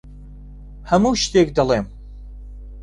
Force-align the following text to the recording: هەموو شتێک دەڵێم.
هەموو 0.89 1.19
شتێک 1.23 1.47
دەڵێم. 1.57 1.85